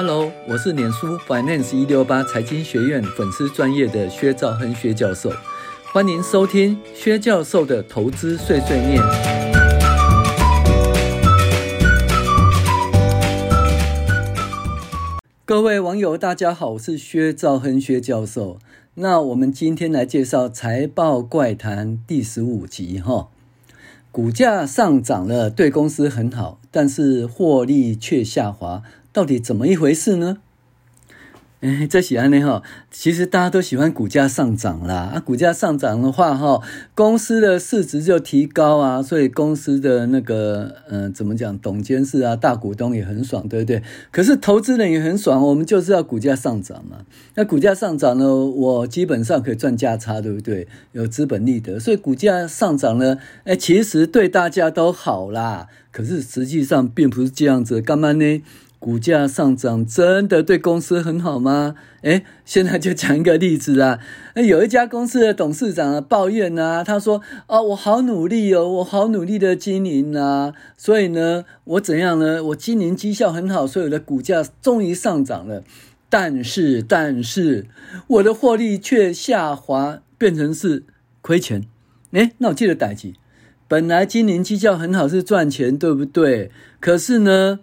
[0.00, 5.28] Hello，我是脸书 Finance 一六八财经学院粉丝专业的薛兆亨薛教授，
[5.92, 9.02] 欢迎收听薛教授的投资碎碎念。
[15.44, 18.60] 各位网友，大家好，我是薛兆亨薛教授。
[18.94, 23.30] 那我们今天来介绍财报怪谈第十五集哈。
[24.12, 28.82] 股价上涨了，对公司很好，但是获利却下滑，
[29.12, 30.38] 到底怎么一回事呢？
[31.60, 35.10] 哎，这喜欢呢哈，其实大家都喜欢股价上涨啦。
[35.14, 36.62] 啊，股价上涨的话哈，
[36.94, 43.82] 公司的市值就提高啊，所以公司的那个嗯、呃，怎么讲，董监事啊，大股东也很爽，对不对？
[44.12, 46.98] 可是投资人也很爽，我们就是要股价上涨嘛。
[47.34, 50.68] 那股价上涨呢，我基本上可以赚价差，对不对？
[50.92, 55.66] 有资本利得，所以股价上涨呢，哎，其实对大家都好啦。
[55.90, 58.42] 可是实际上并不是这样子，干嘛呢？
[58.78, 61.74] 股价上涨真的对公司很好吗？
[62.02, 63.98] 诶，现在就讲一个例子啊。
[64.36, 72.44] 有一家公司的董事长啊抱怨啊，他说：“啊，我好努力哦，我好努力的经营啊，所以呢，我怎样呢？
[72.44, 75.64] 我经营绩效很好，所以我的股价终于上涨了。
[76.08, 77.66] 但是，但是
[78.06, 80.84] 我的获利却下滑，变成是
[81.20, 81.64] 亏钱。
[82.12, 83.12] 诶，那我记得代志，
[83.66, 86.50] 本来经营绩效很好是赚钱，对不对？
[86.80, 87.58] 可是呢，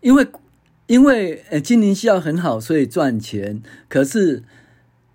[0.00, 0.28] 因为
[0.88, 3.62] 因为呃，经营绩效很好，所以赚钱。
[3.90, 4.42] 可是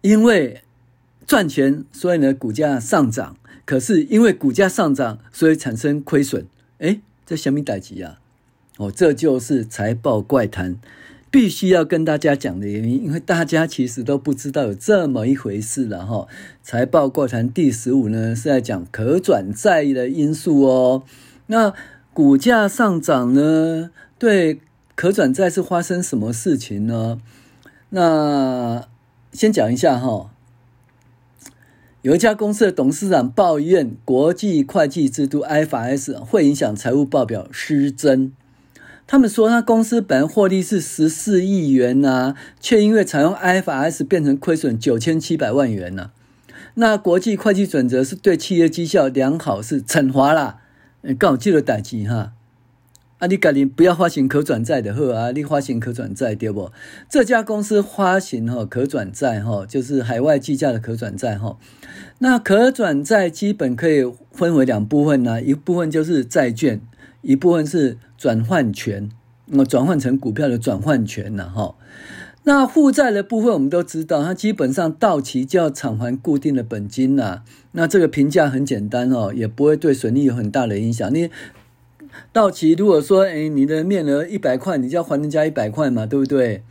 [0.02, 0.62] 因为
[1.26, 3.36] 赚钱，所以呢，股价上涨。
[3.66, 6.46] 可是因为股价上涨，所以产生亏损。
[6.78, 8.20] 诶，这什么代志啊？
[8.78, 10.78] 哦，这就是财报怪谈，
[11.32, 13.06] 必须要跟大家讲的原因。
[13.06, 16.28] 因为大家其实都不知道有这么一回事了哈。
[16.62, 21.04] 财报怪谈第十五呢，是在讲可转债的因素哦。
[21.48, 21.74] 那
[22.14, 24.60] 股价上涨呢，对。
[24.96, 27.20] 可转债是发生什么事情呢？
[27.90, 28.88] 那
[29.32, 30.32] 先讲一下哈，
[32.02, 38.32] 有一家公司的董事长抱怨国际会计制度 IFRS 会影响财务报表失真。
[39.06, 46.12] 他们说，他公司本来获利是十四亿元呐、却因为采用 IFRS 变成亏损九千七百万元呐、啊。
[46.76, 50.62] 那国际会计准则是对企业绩效良好是惩罚啦，
[51.20, 52.34] 刚好记得代志哈。
[53.24, 55.32] 啊，你赶紧不要发行可转债的货啊！
[55.32, 56.70] 你发行可转债对不？
[57.10, 61.58] 这家公司发行哈可转债哈，就是海外计价的可转债哈。
[62.20, 64.04] 那可转债基本可以
[64.34, 66.82] 分为两部分呢，一部分就是债券，
[67.22, 69.10] 一部分是转换权，
[69.46, 71.76] 那么转换成股票的转换权呢哈。
[72.44, 77.44] 那负债的部分我们都知道，它基本上到期就要偿还固定的本金呐。
[77.72, 81.10] 那这个评价很简单哦，也不会对损益有很大的影响。
[81.16, 81.30] 你。
[82.32, 86.64] 到期如果说，哎，你的面额一百块，你就要还人家一百块嘛，对不对？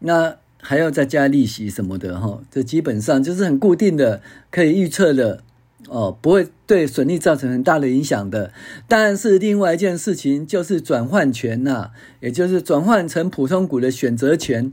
[0.00, 5.42] 那还要再加利息什么的哈，这基本上就是很固定的，可以预测的
[5.88, 8.52] 哦，不会对损益造成很大的影响的。
[8.86, 14.72] 但是另外一件事情就是转换权呐，也就是转换成普通股的选择权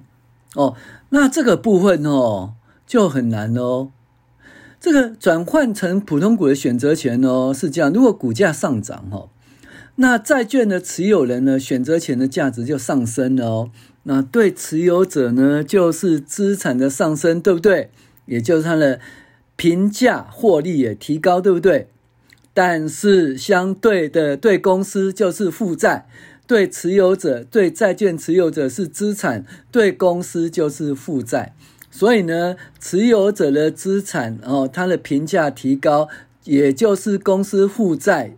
[0.55, 0.75] 哦，
[1.09, 2.53] 那这个部分哦
[2.85, 3.89] 就很难哦。
[4.79, 9.29] 这个转换成普通股的选择权哦是这样，如果股价上涨哦。
[9.97, 13.71] 那债券的持有人呢，选择权的价值就上升了哦。
[14.03, 17.89] 那对持有者呢，就是资产的上升，对不对？
[18.25, 18.99] 也就是他的
[19.55, 21.87] 评价获利也提高，对不对？
[22.53, 26.07] 但是相对的，对公司就是负债，
[26.45, 31.53] 对持有者，对债券持有者是资产，对公司就是负债。
[31.89, 36.09] 所以呢，持有者的资产哦，它的评价提高，
[36.43, 38.35] 也就是公司负债。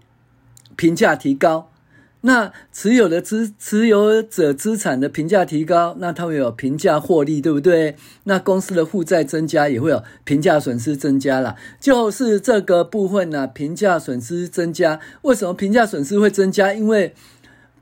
[0.77, 1.69] 评价提高，
[2.21, 7.95] 那持有的资持有者资产的评价提高，那它会有评价获利，对不对？
[8.23, 11.55] 那公司的负债增加，也会有评价损失增加啦。
[11.79, 14.99] 就是这个部分呢、啊，评价损失增加。
[15.23, 16.73] 为什么评价损失会增加？
[16.73, 17.13] 因为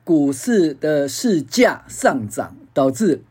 [0.03, 3.21] 股市的市价上涨，导致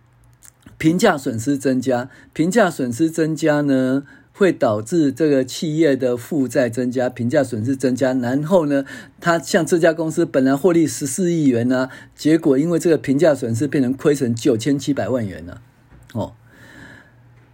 [0.76, 2.11] 评价损失增加。
[2.32, 4.05] 评价损失增加呢？
[4.36, 8.84] 会导致这个企业的负债增加，评价损失增加，然后呢，
[9.20, 15.60] 它像这家公司本来获利十四亿元呢、啊，结果因为这个评价损失变成亏损九千七百万元了、啊，
[16.14, 16.32] 哦，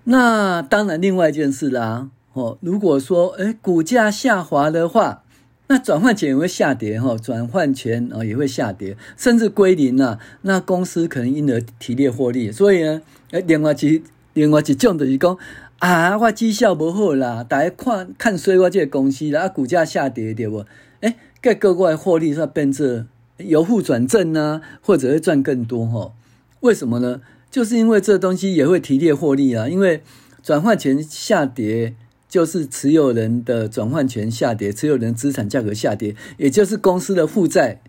[0.04, 5.24] 那当然另外一件事啦，哦，如果说诶股价下滑的话，
[5.66, 13.02] 那转换权也会下跌哈，转换权啊也会下跌，甚至归零了、啊，那公司可能因而提列获利，所以呢，
[13.32, 14.02] 诶另外一
[14.32, 15.36] 另外一种就是讲。
[15.80, 20.66] 啊，我绩效不好啦，大家看看衰我这个公司啦，啊，股价下跌对不？
[21.00, 26.12] 诶，各个外获利是变成由负转正呢，或者会赚更多哈？
[26.60, 27.22] 为什么呢？
[27.50, 30.02] 就是因为这东西也会提列获利啊，因为
[30.42, 31.94] 转换权下跌，
[32.28, 37.80] 就是持有人的转换权下跌，持有人资产价格下跌，也就是公司的负债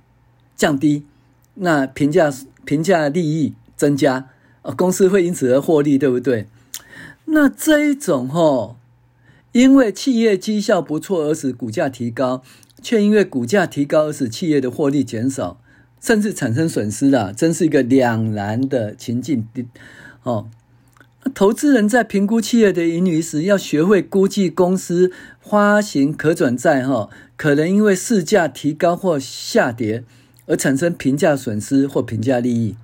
[0.55, 1.03] 降低，
[1.55, 2.33] 那评价
[2.63, 4.29] 评价利益增加，
[4.77, 6.47] 公司会因此而获利，对不对？
[7.33, 8.77] 那这一种吼，
[9.51, 12.43] 因为企业绩效不错而使股价提高，
[12.81, 15.59] 却因为股价提高而使企业的获利减少。
[16.01, 19.47] 甚至产生损失了，真是一个两难的情境。
[20.23, 20.47] 哦，
[21.35, 27.07] 投资人在评估企业的盈余时，要学会估计公司发行可转债，哈，
[27.37, 30.03] 可能因为市价提高或下跌
[30.47, 32.75] 而产生评价损失或评价利益。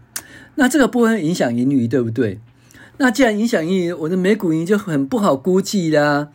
[0.54, 2.40] 那这个部分影响盈余，对不对？
[3.00, 6.30] 那既然影响盈余，我的每股盈就很不好估计啦。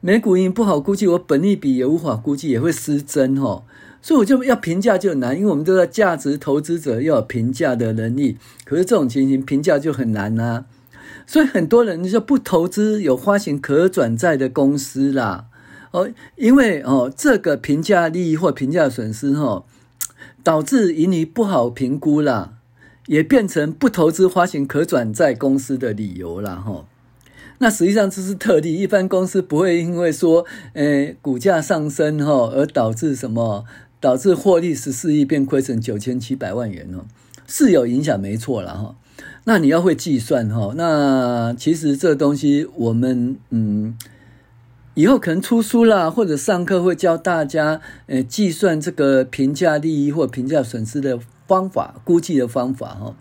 [0.00, 3.64] 每股盈不好估计，我本利比也无法估计，也会失真，哈。
[4.00, 10.66] 所以我就要评价就难，因为我们都在价值投资者要有评价的能力，可是这种情形评价就很难啊。
[11.26, 15.46] 所以很多人就不投资有发行可转债的公司啦，
[15.90, 19.64] 哦，因为哦这个评价利益或评价损失哈，
[20.44, 22.55] 导致盈余不好评估啦，
[23.06, 26.86] 也变成不投资发行可转债公司的理由了哈。
[27.58, 30.44] 那实际上这是特例，一般公司不会因为说，
[30.74, 33.64] 诶股价上升哈而导致什么。
[33.98, 37.06] 导致获利十四亿变亏成九千七百万元哦，
[37.46, 38.94] 是有影响没错了哈。
[39.44, 40.74] 那你要会计算哈。
[40.76, 43.96] 那其实这东西我们嗯，
[44.96, 53.14] 以后可能出书啦，或者上课会教大家呃计算这个评价利益或评价损失的方法，估计的方法哈。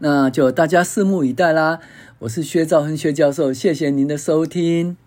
[0.00, 1.80] 那就大家拭目以待啦。
[2.18, 4.98] 我是薛兆恒薛教授，谢谢您的收听。